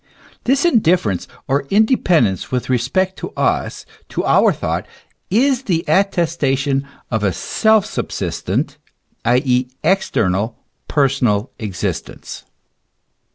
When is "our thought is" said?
4.25-5.65